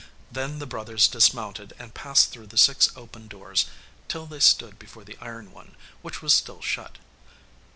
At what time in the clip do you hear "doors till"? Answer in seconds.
3.27-4.25